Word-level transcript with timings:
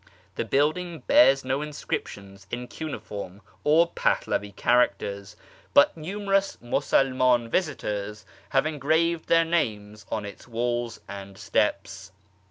The 0.35 0.45
building 0.45 1.01
bears 1.05 1.45
no 1.45 1.61
inscriptions 1.61 2.47
in 2.49 2.67
cuneiform 2.67 3.43
or 3.63 3.91
Pahlavi 3.91 4.51
characters, 4.55 5.35
but 5.75 5.95
numerous 5.95 6.57
Musulman 6.59 7.49
visitors 7.49 8.25
have 8.49 8.65
engraved 8.65 9.27
their 9.29 9.45
names 9.45 10.07
on 10.09 10.25
its 10.25 10.47
walls 10.47 10.99
and 11.07 11.37
steps. 11.37 12.11